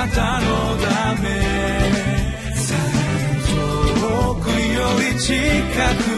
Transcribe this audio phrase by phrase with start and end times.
[0.00, 0.46] なたの
[0.78, 1.28] ため。
[4.00, 5.34] 遠くより近
[6.04, 6.09] く。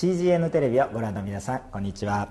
[0.00, 2.30] CGN テレビ」をご覧の皆さんこんにちは。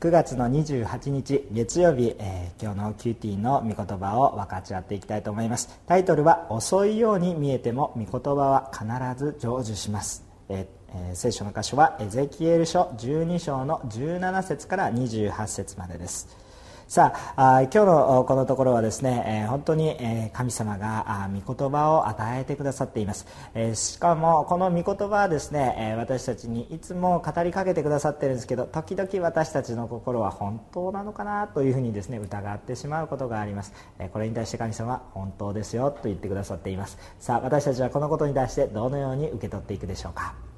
[0.00, 5.80] 9月の28日月曜日、えー、今日の QT の御言葉を分かち合っていきたいと思います。
[5.86, 8.84] タイトルは「遅いように見えても御言葉は必
[9.16, 16.49] ず成就します」えー、聖書の箇所はエゼキエル書12章の17節から28節までです。
[16.90, 19.96] さあ今日のこのところはですね、え、本当に、
[20.32, 33.72] 神様が御言葉を与えてくださっています、え、しかもこの御言葉はですね、私たちにいつも語りかけてくださってるんですけど時々私たちの心は本当なのかなというふうにですね疑ってしまうことがあります、
[34.12, 36.98] これに対して神様は本当ですよと言ってくださっています。
[37.20, 40.49] さあ私たちはこのことに対してどのように受け取っていくでしょうか。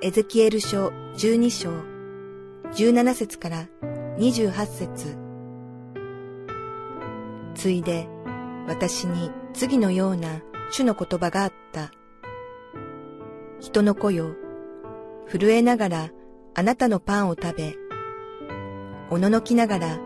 [0.00, 1.70] エゼキエル書12章
[2.72, 3.66] 17節から
[4.18, 5.18] 28節
[7.56, 8.06] ついで
[8.68, 10.40] 私に次のような
[10.70, 11.90] 主の言葉があった。
[13.58, 14.36] 人の子よ、
[15.26, 16.10] 震えながら
[16.54, 17.74] あなたのパンを食べ、
[19.10, 19.98] おののきながら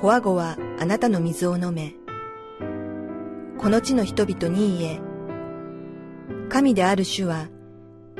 [0.00, 1.94] こわごわあなたの水を飲め。
[3.58, 5.00] この地の人々に言え、
[6.48, 7.48] 神である主は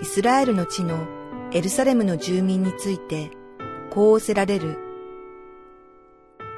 [0.01, 1.07] イスラエルの地の
[1.53, 3.31] エルサレムの住民について
[3.91, 4.79] こう仰せられる。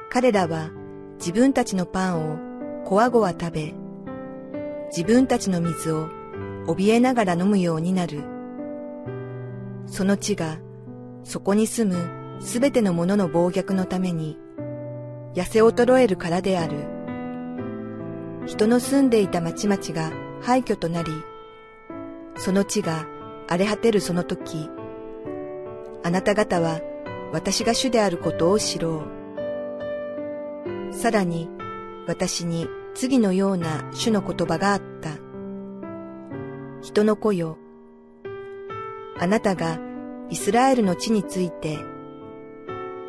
[0.09, 0.71] 彼らは
[1.19, 3.73] 自分たちのパンをこわごわ食べ、
[4.89, 6.09] 自分たちの水を
[6.65, 8.23] 怯えながら飲むようになる。
[9.85, 10.57] その地が
[11.23, 14.37] そこに住むすべての者の暴虐のために
[15.33, 16.85] 痩せ衰えるからである。
[18.45, 20.11] 人の住んでいた町々が
[20.41, 21.11] 廃墟となり、
[22.37, 23.05] その地が
[23.47, 24.69] 荒れ果てるその時、
[26.03, 26.81] あなた方は
[27.31, 29.03] 私が主であることを知ろ
[30.91, 30.93] う。
[30.93, 31.49] さらに
[32.07, 35.11] 私に次のような主の言葉があった。
[36.81, 37.57] 人の子よ。
[39.19, 39.79] あなたが
[40.29, 41.77] イスラエルの地について、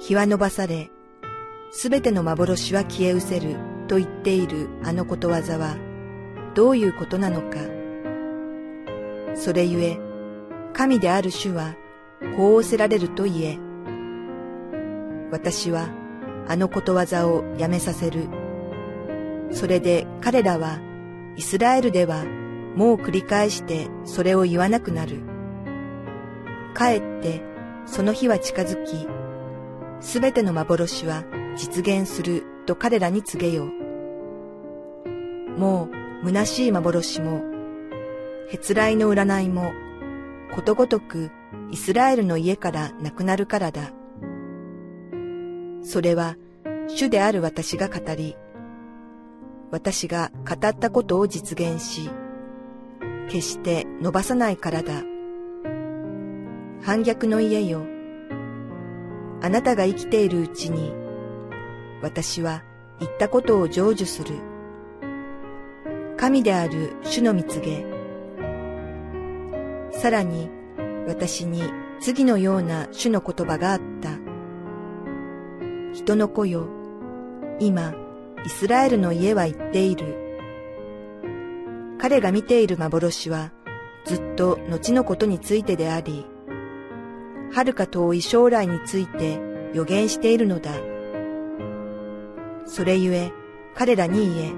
[0.00, 0.90] 日は伸ばされ、
[1.70, 3.56] すべての幻は消え失せる
[3.88, 5.76] と言っているあのことわざは、
[6.54, 7.58] どういうことなのか。
[9.34, 10.07] それゆえ、
[10.78, 11.74] 神である主は、
[12.36, 13.58] こう仰せられると言え。
[15.32, 15.88] 私は
[16.46, 18.28] あのことわざをやめさせる。
[19.50, 20.78] それで彼らは
[21.34, 22.24] イスラエルでは
[22.76, 25.22] もう繰り返してそれを言わなくなる。
[26.74, 27.42] かえって
[27.84, 29.08] その日は近づき、
[29.98, 31.24] すべての幻は
[31.56, 35.58] 実現すると彼らに告げよう。
[35.58, 35.88] も
[36.22, 37.42] う虚しい幻も、
[38.48, 39.72] へつらいの占いも、
[40.54, 41.30] ことごとく
[41.70, 43.92] イスラエルの家からなくなるからだ。
[45.82, 46.36] それは
[46.88, 48.36] 主である私が語り、
[49.70, 52.10] 私が語ったことを実現し、
[53.28, 55.02] 決して伸ばさないからだ。
[56.82, 57.82] 反逆の家よ。
[59.40, 60.92] あなたが生きているうちに、
[62.02, 62.64] 私は
[62.98, 64.34] 言ったことを成就する。
[66.16, 67.97] 神である主の蜜げ。
[69.98, 70.48] さらに、
[71.08, 71.64] 私に
[72.00, 74.10] 次のような主の言葉があった。
[75.92, 76.68] 人の子よ、
[77.58, 77.94] 今、
[78.46, 80.14] イスラエルの家は言っている。
[81.98, 83.50] 彼が見ている幻は、
[84.04, 86.26] ずっと後のことについてであり、
[87.50, 89.40] 遥か遠い将来について
[89.74, 90.70] 予言しているのだ。
[92.66, 93.32] それゆえ、
[93.74, 94.52] 彼らに言え、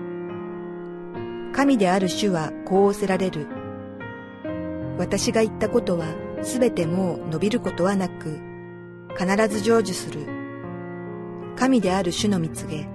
[1.54, 3.59] 神である主はこう仰せられる。
[5.00, 6.04] 私が言ったことは、
[6.42, 8.38] すべてもう伸びることはなく、
[9.18, 10.26] 必ず成就する。
[11.56, 12.86] 神である主の蜜げ。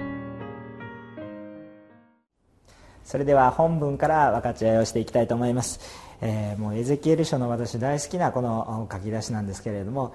[3.03, 5.79] それでは本文から分かち合いをしていきたいと思います。
[6.21, 10.13] えー、もうエゼキエル書の私大好きなこの書き出しなんですけれども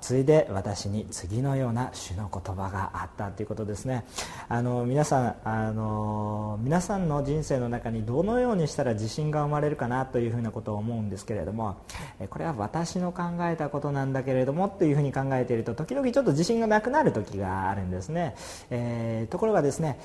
[0.00, 4.04] ついで私に次のような主の言葉があったということですね。
[4.48, 11.76] あの皆さんあの皆さんの人生の中にどのようにしたら自信が生まれるかなというふうなことを思うんですけれども
[12.30, 18.34] これは私の考えたことなんだけれどもというふうに考えていると時々ちょっと自信がなくなる時があるんですね、
[18.70, 19.98] えー、ところがですね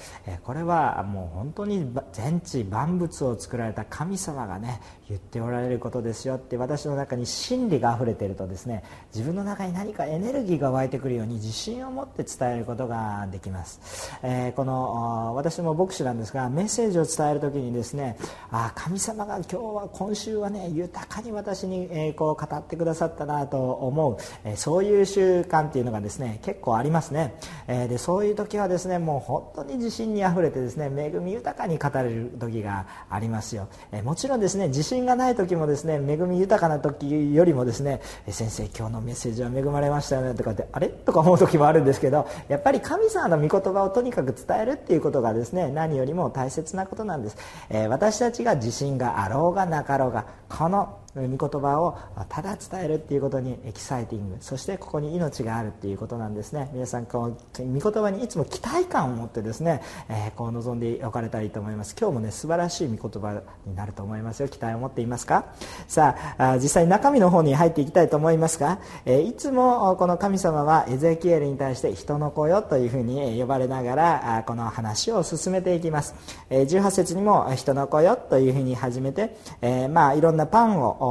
[0.43, 8.83] これはもう本当に全知万物を作られた神様がね言ってておられることですよって私の中に真理があふれているとですね
[9.13, 18.17] 自分の中に何かエネルギーが湧いてくるように自信を持って伝えることができます、えー、この私も牧師なんですがメッセージを伝える時にですね
[18.49, 27.35] あ神様が今日は今週はね豊かに私に、え、こう語ってくださったなと思う、え、そういう習慣っていうのがですね結構ありますね、
[27.67, 40.89] えでそういう時はですねもう本当に自信にあふれてですね恵み豊かに語れる時がありますよ、えもちろんですね自信がない時もですね恵み豊かな時よりもですね先生今日のメッセージは恵まれましたよねとかってあれ？
[40.89, 47.37] とか思う時もあるんですけどやっぱり神様の御言葉をとにかく伝えるっていうことがですね何よりも大切なことなんです、
[47.69, 51.97] えー、私たちが自信があろうがなかろうがこの御言葉を
[52.29, 56.69] ただ伝えるっていうことにエキサイティングそしてここに命があるっていうことなんですね。
[56.73, 61.95] 皆さんこう御言葉にいつも期待感を持ってですね、えー、こう望んでおかれたらいいと思います。
[61.99, 64.49] 今日もね素晴らしい御言葉になると思いますよ。
[64.49, 65.45] 期待を持っていますか？
[65.87, 76.15] さあ実際中身の方に入っていきたいと思いますが、えー、いつもこの神様はエゼキエルに対して人の子よというふうに呼ばれながらこの話を進めていきます、
[76.49, 81.04] えー、18節にも人の子よというふうに始めて、えまあいろんなパンを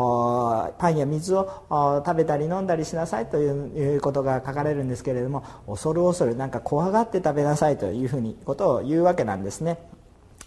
[0.79, 9.79] パンや水を食べたり飲んだりしなさいということが書かれるんですけれども恐る恐るなんか怖がって食べなさいというふうにことを言うわけなんですね。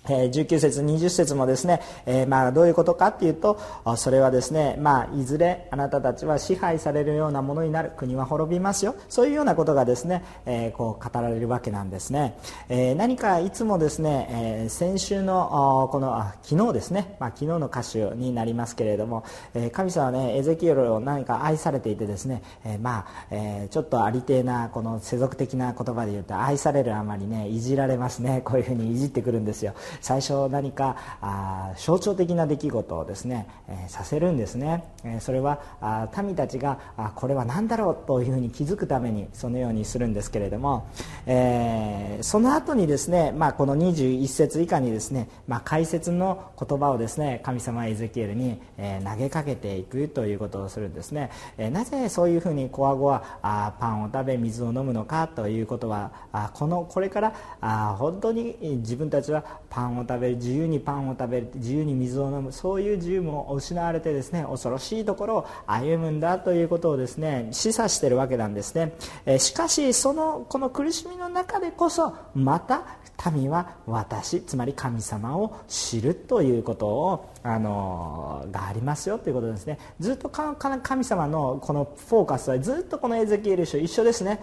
[0.08, 3.60] 19節20節もですね、えー、まあどういうことかっていうと
[3.98, 7.92] それはですね、まあ、いずれあなたたちは支配されるようなものになる。
[7.98, 8.96] 国は滅びますよ。
[9.10, 12.38] そういうようなことがですね、えー、こう語られるわけなんですね、
[12.70, 19.24] えー、何かいつもですね、え先週のこの昨日ですね、まあ、昨日の歌手になりますけれども、
[19.54, 28.42] え神様はねエゼキエルを何か愛されていてですね、えまあ、えちょっとありてえなこの世俗的な言葉で言うと愛されるあまりねいじられますね。
[28.44, 29.74] こういうふうにいじってくるんですよ。
[30.02, 40.88] 最初何かあ象徴的な出来事をですね、えー、させるんですね、えー、それはあ民たちがあこれは何だろうというふうに気づくためにそのようにするんですけれども、
[41.26, 68.94] えー、その後にですね、まあ、この21節以下にですね、まあ、解説の言葉をですね神様エゼキエルに、え投げかけていくということをするんですね、えなぜそういうふうにこわごわあパンを食べ水を飲むのかということはあこのこれからあ本当に自分たちはパンンを食べる自由にパンを食べる自由に水を飲むそういう自由も失われてですね恐ろしいところを歩むんだということをですね示唆しているわけなんですね、
[69.26, 72.98] えしかしそのこの苦しみの中でこそまた
[73.32, 79.80] 民は私つまり神様を知るということをあのがありますよということですね。
[80.00, 84.40] ずっと神様のこのフォーカスはずっとこのエゼキエル書一緒ですね。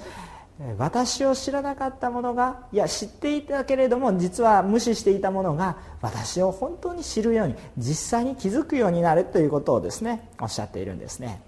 [0.78, 11.42] 私を知らなかったものがいや知っていたけれども実は無視していたものが私を本当に知るように実際に気づくようになるということをですねおっしゃっているんですね。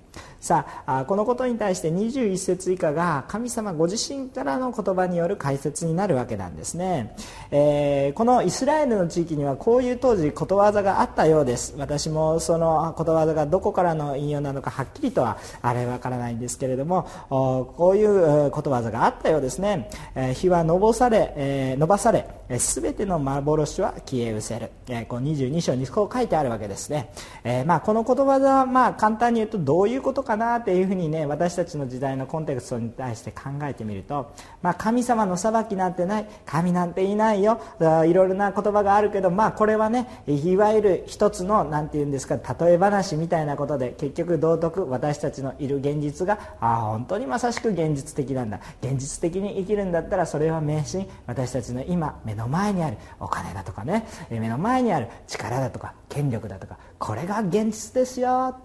[0.47, 7.17] さあこのことに対して21節以下が神様ご自身からの言葉による解説になるわけなんですね、
[7.51, 11.75] えー、このイスラエルの地域にはこういう当時ことわざがあったようです。
[11.79, 19.91] 私もそのことわざがどこからの引用なのかはっきりとはあれわからないんですけれどもこういうことわざがあったようですね、
[20.35, 27.11] 日は伸ばされ、えー、伸ばされ全ての幻は消え失せる、えー、この22章にこう書いてあるわけですね、
[27.43, 37.61] えーまあ、このことわざはまあ簡単に言うとどういうことかなっていうふうにね私たちの時代のコンテクストに対して考えてみると、まあ、神様の裁きなんてない神なんていないよ。
[37.81, 48.61] いろいろな言葉があるけど、まあ、これはねいわゆる一つの何て言うんですか例え話みたいなことで結局道徳私たちのいる現実があ本当にまさしく現実的なんだ。
[48.83, 51.07] 現実的に生きるんだったらそれは迷信。
[51.27, 54.07] 私たちの今目の前にあるお金だとかね。
[54.31, 56.79] 目の前にある力だとか権力だとか。
[56.99, 58.57] これが現実ですよ。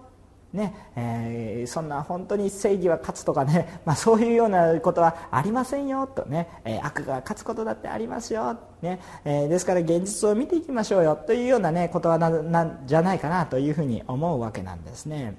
[0.52, 15.34] ねえー、そんな本当に正義は勝つとかね、 まあ、そういうようなことはありませんよとね、えー、悪が勝つことだってありますよ、ねえー、ですから現実を見ていきましょうよというような、ね、ことはなんじゃないかなというふうに思うわけなんですね。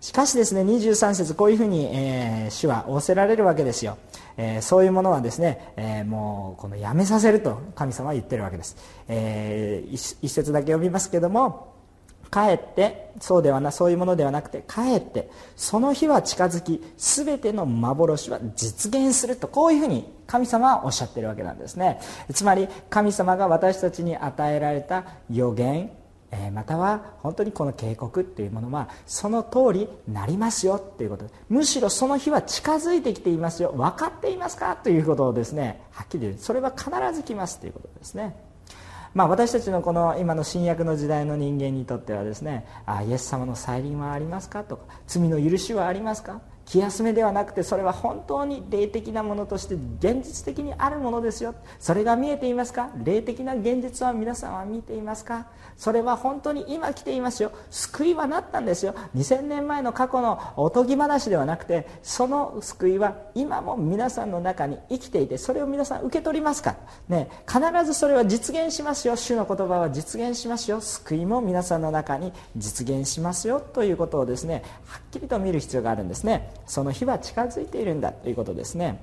[0.00, 3.98] しかしですね23節こういうふうに、え主は仰せられるわけですよ、
[4.36, 8.76] えそういうものはですね、えもうこのやめさせると神様は言ってるわけです、
[9.08, 11.79] え一節だけ読みますけども
[12.30, 22.00] かえってそうではなそういうものではなくてかえってその日は近づき全ての幻は実現するとこういうふうに神様はおっしゃっているわけなんですね。
[22.32, 25.90] つまり神様が私たちに与えられた予言
[26.52, 31.24] または本当にこの警告っていうものはその通りなりますよっていうこと。
[31.48, 33.72] むしろその日は近づいてきていますよ。
[33.72, 34.76] 分かっていますか？
[34.76, 36.34] ということをですねはっきり言う。
[36.38, 38.36] それは必ず来ますということですね。
[39.12, 44.62] まあ、私たちのこの今の新約の時代の人間にとってはですねあイエス様の再臨はありますか？
[44.62, 46.40] とか罪の許しはありますか？
[46.70, 51.56] 気休めではなくてそれは本当に霊的なものとして現実的にあるものですよ。
[51.80, 52.90] それが見えていますか？
[53.02, 55.48] 霊的な現実は皆さんは見ていますか？
[55.76, 57.50] それは本当に今来ていますよ。
[57.70, 58.94] 救いはなったんですよ。
[59.16, 66.76] 2000年前の過去のおとぎ話ではなくてその救いは今も皆さんの中に生きていてそれを皆さん受け取りますか、
[67.08, 69.16] ね、必ずそれは実現しますよ。
[69.16, 70.80] 主の言葉は実現しますよ。
[70.80, 73.58] 救いも皆さんの中に実現しますよ。
[73.58, 76.59] ということをですねはっきりと見る必要があるんですね。
[76.70, 79.00] その日は近づいているんだということですね。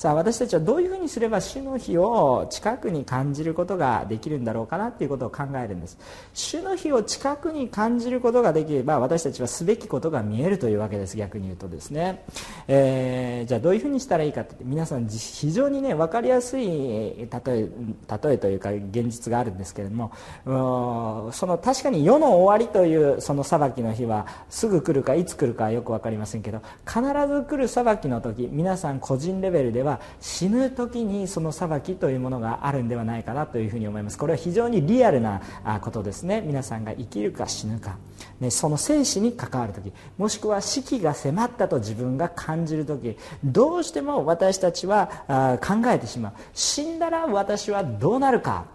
[0.00, 5.98] さあ私たちはどういうふうにすれば主の日を近くに感じることができるんだろうかなということを考えるんです。
[6.32, 12.24] 主の日を近くに感じることができれば私たちはすべきことが見えるというわけです逆に言うとですね、
[12.66, 16.70] えー、じゃあどういうふうにしたらいいかって皆さん非常にね分かりやすい例
[17.18, 34.18] え例えというか現実があるんですけれどもその確かに世の終わりというその裁きの日はすぐ来るかいつ来るかよく分かりませんけど必ず来る裁きの時皆さん個人レベルではは死ぬ時にその裁きというものがあるんではないかなというふうに思います。
[34.18, 35.42] これは非常にリアルな
[35.82, 36.40] ことですね。
[36.40, 37.98] 皆さんが生きるか死ぬか、
[38.40, 46.32] ね、その生死に関わる時もしくは死期が迫ったと自分が感じる時どうしても私たちは考えてしまう。
[46.54, 48.66] 死んだら私はどうなるか。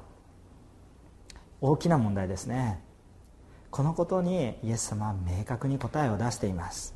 [1.62, 2.84] 大きな問題ですね。
[3.72, 6.96] このことにイエス様は明確に答えを出しています、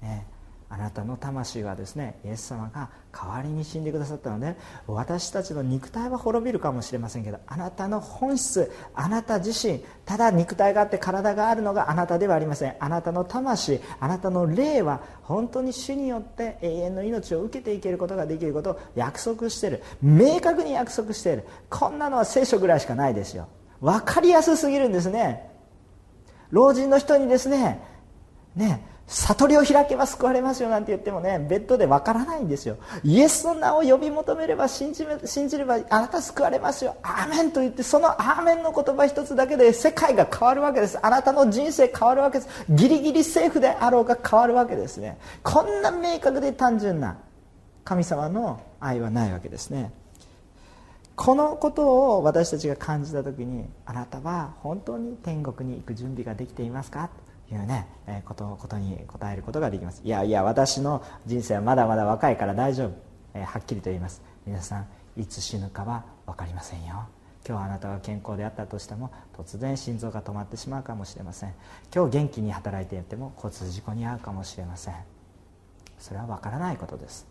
[0.00, 0.24] ね、
[0.68, 4.56] あなたの魂はですねイエス様が代わりに死んでくださったので
[4.88, 12.74] 私たちの肉体は滅びるかもしれませんけどあなたの本質あなた自身ただ肉体があって体があるのがあなたではありません。
[12.80, 19.82] あなたの魂あなたの霊は本当に主によって永遠の命を受けていけることができることを約束している。
[20.02, 21.44] 明確に約束している。
[21.70, 23.48] こんなのは聖書ぐらいしかないですよ。
[23.80, 25.50] 分かりやすすぎるんですね。
[26.50, 27.82] 老人の人にですね
[28.54, 32.76] ね悟りを開けば救われますよなんて言ってもねベッドでわからないんですよ。
[33.04, 36.96] イエスの名を呼び求めれば信じ信じればあなた救われますよ。
[37.02, 40.98] アーメンと言ってそのアーメンの言葉一つだけで世界が変わるわけです。
[41.00, 42.64] あなたの人生変わるわけです。
[42.68, 45.18] ギリギリセーフであろうが変わるわけですね。
[45.44, 47.18] こんな明確で単純な
[47.84, 49.92] 神様の愛はないわけですね。
[51.14, 57.08] このことを私たちが感じた時にあなたは本当に天国に行く準備ができていますか？
[57.50, 60.02] いうね、えー、ことことに答えることができます。
[60.04, 62.92] いやいや私の人生はまだまだ若いから大丈夫、
[63.34, 64.22] えー、はっきりと言います。
[64.46, 64.86] 皆さん
[65.16, 67.06] いつ死ぬかは分かりませんよ。
[67.48, 71.54] 今日あなたが健康であったとしても突然心臓が止まってしまうかもしれません。
[71.94, 74.94] 今日元気に働いていても交通事故に遭うかもしれません。
[75.98, 77.26] それは分からないことです。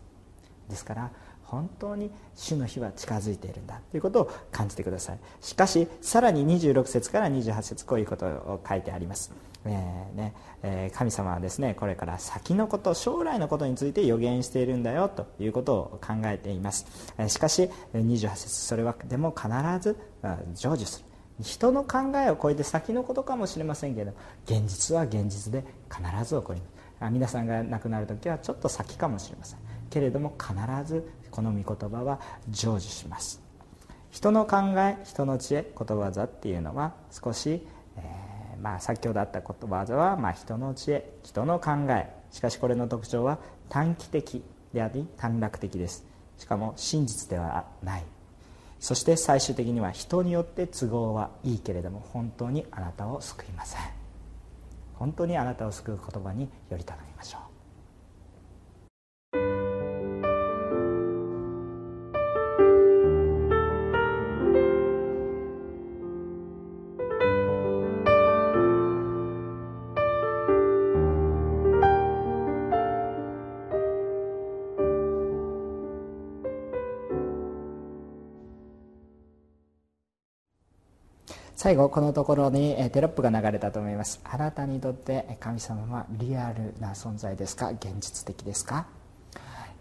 [0.70, 1.10] ですから
[1.46, 5.18] 本当に主の日は近づいているんだということを感じてください。
[5.40, 9.32] しかしさらに26節から28節こういうことを書いてあります。
[9.64, 10.34] えーね。
[10.62, 16.86] えー、神様はですねこれから先のこと将来のことについて予言しているんだよということを考えています、
[17.18, 19.48] え、しかし28節それはでも必
[19.80, 19.96] ず
[20.54, 21.06] 成就する。
[21.42, 24.12] 人の考えを超えて先のことかもしれませんけど
[24.46, 26.76] 現実は現実で必ず起こります。
[27.12, 29.58] 皆さんが亡くなる時はちょっと先かもしれません。
[29.90, 33.40] けれども必ずこの御言葉は成就します。
[34.10, 37.66] 人の考え人の知恵言葉座っていうのは少し、
[37.96, 42.10] えーまあ、先ほどあった言葉は、まあ、人の知恵人の考え。
[42.30, 44.42] しかしこれの特徴は短期的
[44.72, 46.04] であり短絡的です。
[46.38, 48.04] しかも真実ではない。
[48.78, 53.80] そして最終的には人によって都合はいいけれども本当にあなたを救いません。
[54.94, 57.45] 本当にあなたを救う言葉により頼みましょう。
[81.66, 84.20] 最後このところにテロップが流れたと思います。
[84.22, 87.70] あなたにとって神様はリアルな存在ですか？
[87.70, 88.86] 現実的ですか？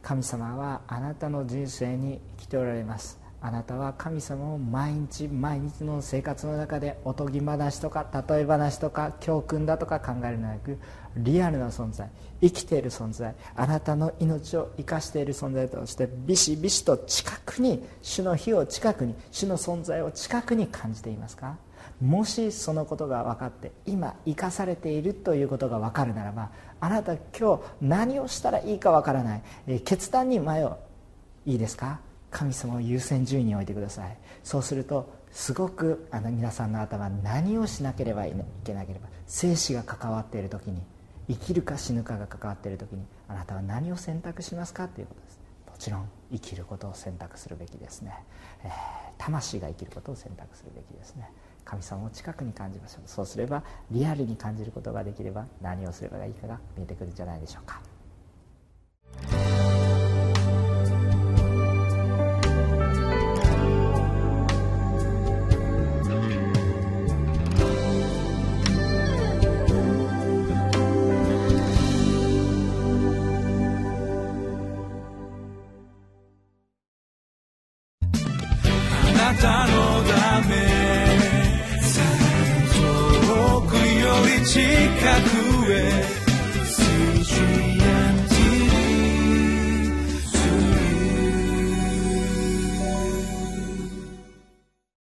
[0.01, 3.19] 神様はあなたの人生に来ておられます。
[3.39, 10.79] あなたは神様を毎日毎日の生活の中でおとぎ話とか例え話とか教訓だとか考えるのではなく
[11.17, 12.09] リアルな存在。
[12.41, 13.35] 生きている存在。
[13.55, 15.69] あなたの命を生かしている存在。
[15.69, 21.57] としてビシビシと近くに主の日を近くに主の存在を近くに感じていますか？
[22.01, 30.75] もしそのことが分かって今生かされているということが分かるならばあなた今日何をしたらいいか分からない、え決断に迷う
[31.45, 31.99] いいですか？
[32.31, 34.17] 神様を優先順位に置いてください。
[34.43, 38.33] そうするとすごくあの皆さんの頭何をしなければい
[38.63, 40.81] けなければ生死が関わっている時に
[41.29, 44.89] 生きるか死ぬかが関わっている時にあなたは何を選択しますか？
[44.89, 45.39] ということです。
[45.67, 48.13] もちろん生きることを選択するべきですね、
[48.63, 48.71] えー、
[49.17, 51.29] 魂が生きることを選択するべきですね。
[51.65, 53.01] 神様を近くに感じましょう。
[53.07, 57.94] そうすればリアルに感じることができれば何をすればいいかが見えてくるんじゃないでしょうか。